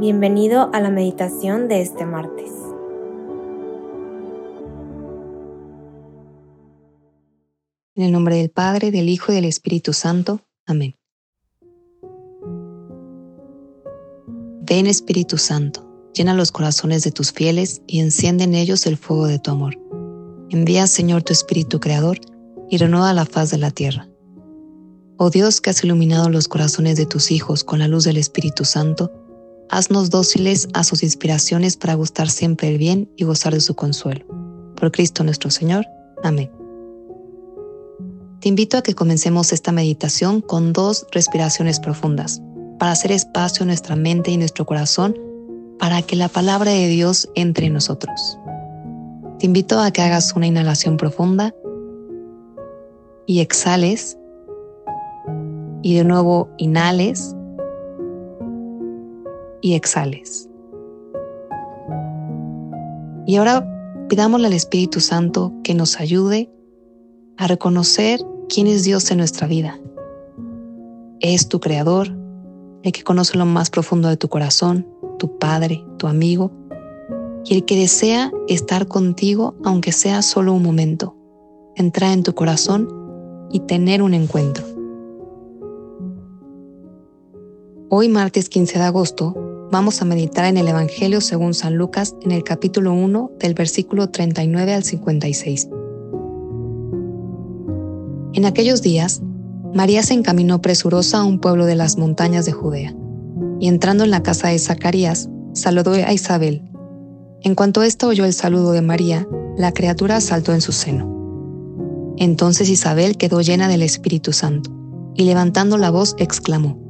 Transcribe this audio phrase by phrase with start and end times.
[0.00, 2.50] Bienvenido a la meditación de este martes.
[7.94, 10.40] En el nombre del Padre, del Hijo y del Espíritu Santo.
[10.66, 10.96] Amén.
[14.62, 19.26] Ven Espíritu Santo, llena los corazones de tus fieles y enciende en ellos el fuego
[19.26, 19.78] de tu amor.
[20.48, 22.20] Envía, Señor, tu Espíritu Creador
[22.70, 24.08] y renueva la faz de la tierra.
[25.18, 28.64] Oh Dios que has iluminado los corazones de tus hijos con la luz del Espíritu
[28.64, 29.12] Santo,
[29.70, 34.26] haznos dóciles a sus inspiraciones para gustar siempre el bien y gozar de su consuelo.
[34.76, 35.86] Por Cristo nuestro Señor.
[36.22, 36.50] Amén.
[38.40, 42.42] Te invito a que comencemos esta meditación con dos respiraciones profundas,
[42.78, 45.14] para hacer espacio en nuestra mente y nuestro corazón
[45.78, 48.38] para que la palabra de Dios entre en nosotros.
[49.38, 51.54] Te invito a que hagas una inhalación profunda
[53.26, 54.18] y exhales
[55.82, 57.34] y de nuevo inhales
[59.60, 60.48] y exhales.
[63.26, 63.66] Y ahora
[64.08, 66.50] pidámosle al Espíritu Santo que nos ayude
[67.36, 69.78] a reconocer quién es Dios en nuestra vida.
[71.20, 72.08] Es tu creador,
[72.82, 74.86] el que conoce lo más profundo de tu corazón,
[75.18, 76.50] tu Padre, tu amigo,
[77.44, 81.16] y el que desea estar contigo aunque sea solo un momento,
[81.76, 82.88] entrar en tu corazón
[83.52, 84.64] y tener un encuentro.
[87.90, 92.32] Hoy martes 15 de agosto vamos a meditar en el Evangelio según San Lucas en
[92.32, 95.68] el capítulo 1 del versículo 39 al 56.
[98.32, 99.22] En aquellos días,
[99.72, 102.94] María se encaminó presurosa a un pueblo de las montañas de Judea,
[103.60, 106.62] y entrando en la casa de Zacarías, saludó a Isabel.
[107.42, 112.14] En cuanto ésta oyó el saludo de María, la criatura saltó en su seno.
[112.18, 114.70] Entonces Isabel quedó llena del Espíritu Santo,
[115.14, 116.89] y levantando la voz exclamó,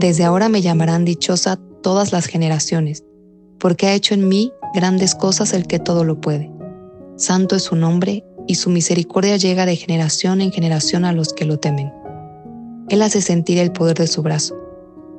[0.00, 3.04] Desde ahora me llamarán dichosa todas las generaciones,
[3.58, 6.50] porque ha hecho en mí grandes cosas el que todo lo puede.
[7.16, 11.44] Santo es su nombre, y su misericordia llega de generación en generación a los que
[11.44, 11.92] lo temen.
[12.88, 14.56] Él hace sentir el poder de su brazo,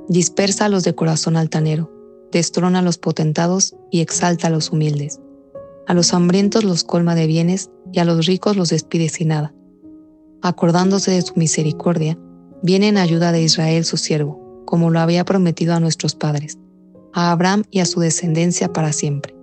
[0.10, 1.92] dispersa a los de corazón altanero,
[2.32, 5.20] destrona a los potentados y exalta a los humildes.
[5.86, 9.54] A los hambrientos los colma de bienes y a los ricos los despide sin nada.
[10.42, 12.18] Acordándose de su misericordia,
[12.64, 16.58] viene en ayuda de Israel su siervo como lo había prometido a nuestros padres,
[17.14, 19.36] a Abraham y a su descendencia para siempre.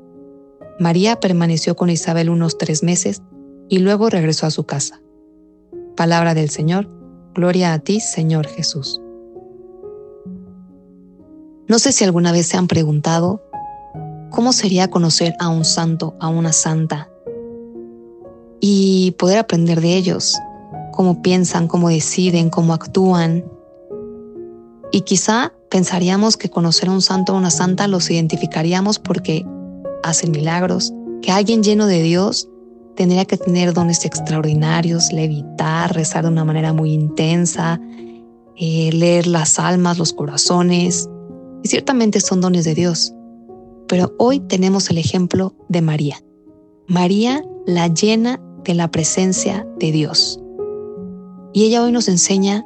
[0.79, 3.23] María permaneció con Isabel unos tres meses
[3.69, 5.01] y luego regresó a su casa.
[5.97, 6.89] Palabra del Señor,
[7.35, 9.01] gloria a ti, Señor Jesús.
[11.67, 13.43] No sé si alguna vez se han preguntado
[14.31, 17.11] cómo sería conocer a un santo, a una santa,
[18.61, 20.37] y poder aprender de ellos,
[20.93, 23.45] cómo piensan, cómo deciden, cómo actúan,
[24.91, 29.47] y quizá pensaríamos que conocer a un santo o una santa los identificaríamos porque
[30.03, 32.49] hacen milagros, que alguien lleno de Dios
[32.97, 37.81] tendría que tener dones extraordinarios, levitar, rezar de una manera muy intensa,
[38.57, 41.09] eh, leer las almas, los corazones.
[41.63, 43.13] Y ciertamente son dones de Dios.
[43.87, 46.17] Pero hoy tenemos el ejemplo de María.
[46.89, 50.41] María la llena de la presencia de Dios.
[51.53, 52.65] Y ella hoy nos enseña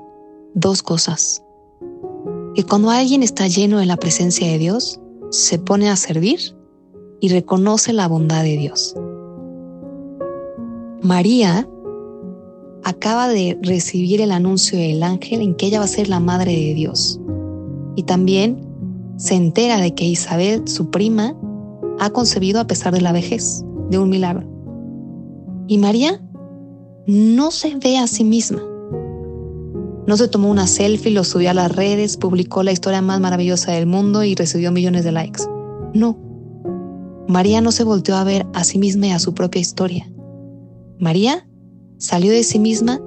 [0.55, 1.42] dos cosas
[2.55, 6.55] que cuando alguien está lleno de la presencia de Dios, se pone a servir
[7.21, 8.95] y reconoce la bondad de Dios.
[11.03, 11.69] María
[12.85, 16.53] acaba de recibir el anuncio del ángel en que ella va a ser la madre
[16.53, 17.21] de Dios.
[17.97, 18.67] Y también
[19.17, 21.37] se entera de que Isabel, su prima,
[22.01, 24.47] ha concebido a pesar de la vejez, de un milagro.
[25.69, 26.21] Y María
[27.07, 28.63] no se ve a sí misma.
[30.13, 33.73] No se tomó una selfie, lo subió a las redes, publicó la historia más maravillosa
[33.73, 35.41] del mundo y recibió millones de likes.
[35.95, 36.19] No.
[37.29, 40.13] María no se volteó a ver a sí misma y a su propia historia.
[40.99, 41.49] María
[41.97, 43.01] salió de sí misma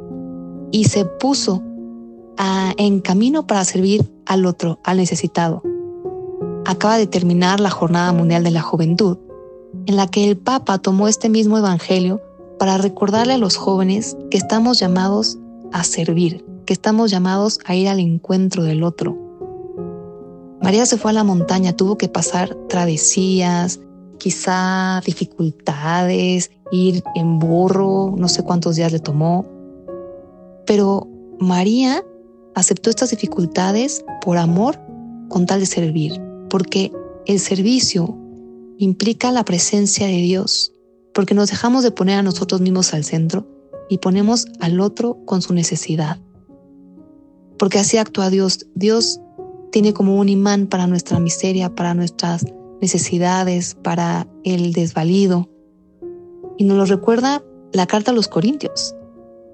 [0.72, 1.62] y se puso
[2.80, 5.62] en camino para servir al otro, al necesitado.
[6.66, 9.20] Acaba de terminar la Jornada Mundial de la Juventud,
[9.86, 12.20] en la que el Papa tomó este mismo Evangelio
[12.58, 15.38] para recordarle a los jóvenes que estamos llamados
[15.72, 19.18] a servir, que estamos llamados a ir al encuentro del otro.
[20.62, 23.80] María se fue a la montaña, tuvo que pasar travesías,
[24.18, 29.46] quizá dificultades, ir en burro, no sé cuántos días le tomó.
[30.66, 31.08] Pero
[31.40, 32.04] María
[32.56, 34.80] aceptó estas dificultades por amor
[35.30, 36.20] con tal de servir,
[36.50, 36.92] porque
[37.26, 38.18] el servicio
[38.78, 40.74] implica la presencia de Dios,
[41.14, 43.48] porque nos dejamos de poner a nosotros mismos al centro
[43.90, 46.20] y ponemos al otro con su necesidad.
[47.58, 48.66] Porque así actúa Dios.
[48.76, 49.20] Dios
[49.72, 52.46] tiene como un imán para nuestra miseria, para nuestras
[52.82, 55.50] necesidades, para el desvalido.
[56.58, 57.44] Y nos lo recuerda
[57.74, 58.96] la carta a los Corintios.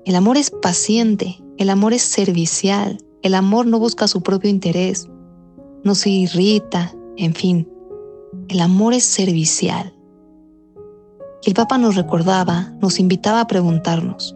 [0.05, 5.07] El amor es paciente, el amor es servicial, el amor no busca su propio interés,
[5.83, 7.67] no se irrita, en fin,
[8.47, 9.93] el amor es servicial.
[11.43, 14.35] Y el Papa nos recordaba, nos invitaba a preguntarnos,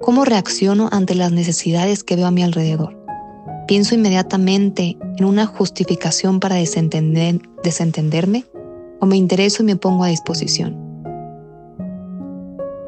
[0.00, 2.96] ¿cómo reacciono ante las necesidades que veo a mi alrededor?
[3.66, 8.46] ¿Pienso inmediatamente en una justificación para desentender, desentenderme
[9.00, 10.88] o me intereso y me pongo a disposición?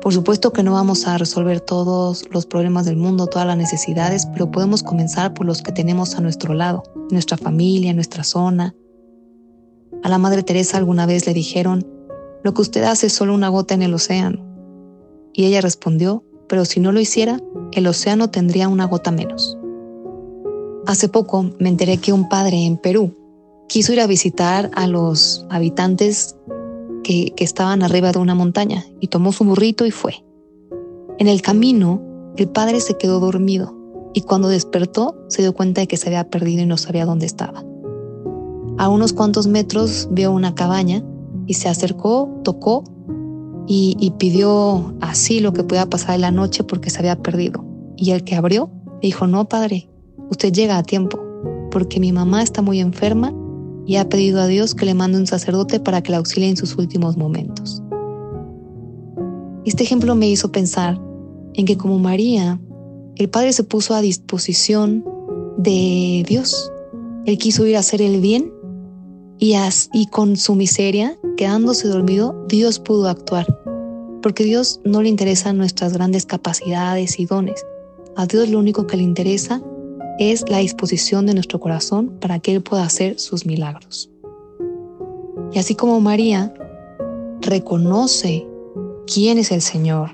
[0.01, 4.27] Por supuesto que no vamos a resolver todos los problemas del mundo, todas las necesidades,
[4.33, 8.75] pero podemos comenzar por los que tenemos a nuestro lado, nuestra familia, nuestra zona.
[10.03, 11.87] A la Madre Teresa alguna vez le dijeron,
[12.43, 14.43] lo que usted hace es solo una gota en el océano.
[15.35, 17.41] Y ella respondió, pero si no lo hiciera,
[17.73, 19.57] el océano tendría una gota menos.
[20.85, 23.15] Hace poco me enteré que un padre en Perú
[23.69, 26.37] quiso ir a visitar a los habitantes
[27.05, 30.25] que, estaban arriba de una montaña y tomó su burrito y fue.
[31.19, 32.03] En el camino,
[32.37, 33.77] el padre se quedó dormido
[34.13, 37.27] y cuando despertó se dio cuenta de que se había perdido y no sabía dónde
[37.27, 37.65] estaba.
[38.77, 41.05] A unos cuantos metros vio una cabaña
[41.47, 42.83] y se acercó, tocó
[43.73, 47.65] y, pidió así lo que pueda pasar en la noche porque se había perdido.
[47.97, 48.69] Y el que abrió
[49.01, 49.89] dijo, no, padre,
[50.29, 51.21] usted llega a tiempo,
[51.71, 53.33] porque mi mamá está muy enferma
[53.87, 56.57] y ha pedido a Dios que le mande un sacerdote para que la auxilie en
[56.57, 57.81] sus últimos momentos.
[59.65, 61.01] Este ejemplo me hizo pensar
[61.55, 62.61] en que como María,
[63.15, 65.05] el Padre se puso a disposición
[65.59, 66.73] de Dios.
[67.25, 68.53] Él quiso ir a hacer el bien
[69.39, 69.55] y,
[69.93, 73.60] y con su miseria quedándose dormido, Dios pudo actuar.
[74.23, 77.65] Porque a Dios no le interesan nuestras grandes capacidades y dones.
[78.17, 79.63] A Dios lo único que le interesa
[80.19, 84.11] es la disposición de nuestro corazón para que Él pueda hacer sus milagros.
[85.53, 86.55] Y así como María
[87.41, 88.47] reconoce
[89.07, 90.11] quién es el Señor,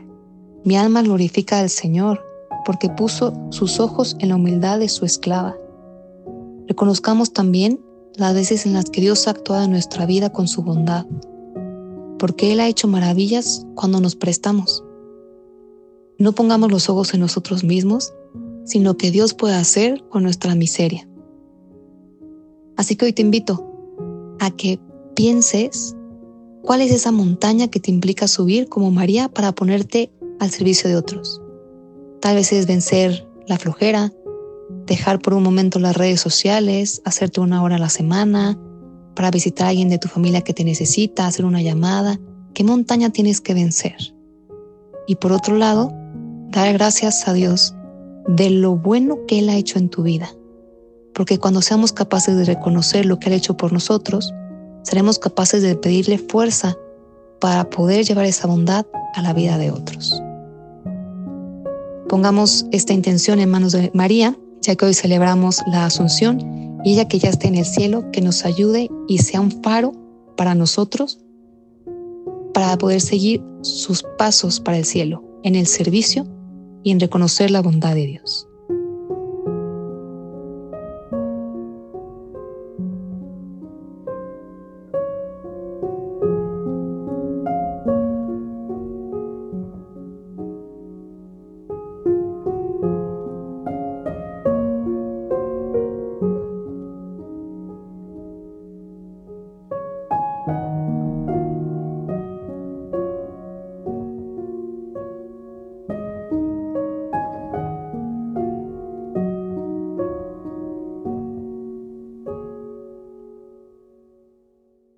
[0.65, 2.25] mi alma glorifica al Señor
[2.65, 5.57] porque puso sus ojos en la humildad de su esclava.
[6.67, 7.81] Reconozcamos también
[8.17, 11.07] las veces en las que Dios ha actuado en nuestra vida con su bondad,
[12.19, 14.85] porque Él ha hecho maravillas cuando nos prestamos.
[16.19, 18.13] No pongamos los ojos en nosotros mismos,
[18.65, 21.09] sino que Dios puede hacer con nuestra miseria.
[22.77, 23.67] Así que hoy te invito
[24.41, 24.79] a que
[25.15, 25.95] pienses
[26.63, 30.11] cuál es esa montaña que te implica subir como María para ponerte
[30.41, 31.41] al servicio de otros.
[32.21, 34.13] Tal vez es vencer la flojera,
[34.87, 38.59] dejar por un momento las redes sociales, hacerte una hora a la semana,
[39.17, 42.21] para visitar a alguien de tu familia que te necesita, hacer una llamada.
[42.55, 43.97] ¿Qué montaña tienes que vencer?
[45.09, 45.93] Y por otro lado,
[46.51, 47.75] dar gracias a Dios
[48.29, 50.31] de lo bueno que Él ha hecho en tu vida.
[51.15, 54.33] Porque cuando seamos capaces de reconocer lo que Él ha hecho por nosotros,
[54.83, 56.77] seremos capaces de pedirle fuerza
[57.41, 60.23] para poder llevar esa bondad a la vida de otros.
[62.09, 67.09] Pongamos esta intención en manos de María ya que hoy celebramos la Asunción y ella
[67.09, 69.93] que ya está en el cielo, que nos ayude y sea un faro
[70.37, 71.19] para nosotros
[72.53, 76.27] para poder seguir sus pasos para el cielo, en el servicio
[76.83, 78.49] y en reconocer la bondad de Dios.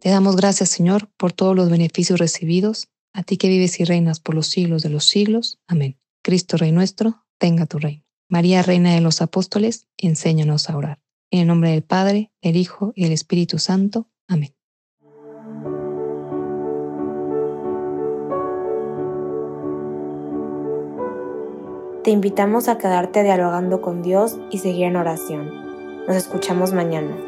[0.00, 4.21] Te damos gracias, Señor, por todos los beneficios recibidos, a ti que vives y reinas
[4.21, 5.59] por los siglos de los siglos.
[5.67, 5.99] Amén.
[6.23, 8.05] Cristo, Rey nuestro, tenga tu reino.
[8.28, 11.00] María, Reina de los Apóstoles, enséñanos a orar.
[11.31, 14.09] En el nombre del Padre, del Hijo y del Espíritu Santo.
[14.28, 14.55] Amén.
[22.05, 26.07] Te invitamos a quedarte dialogando con Dios y seguir en oración.
[26.07, 27.27] Nos escuchamos mañana.